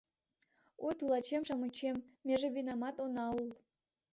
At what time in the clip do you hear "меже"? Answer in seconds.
2.27-2.47